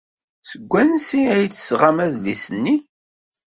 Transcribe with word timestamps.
Seg 0.49 0.63
wansi 0.69 1.19
ay 1.35 1.45
d-tesɣam 1.47 1.97
adlis-nni? 2.05 2.75